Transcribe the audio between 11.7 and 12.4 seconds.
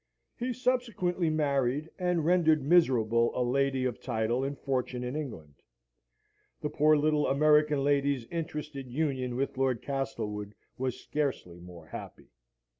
happy.